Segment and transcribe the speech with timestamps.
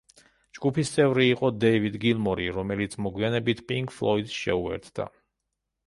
[0.57, 5.11] ჯგუფის წევრი იყო დევიდ გილმორი, რომელიც მოგვიანებით პინკ ფლოიდს შეუერთდა.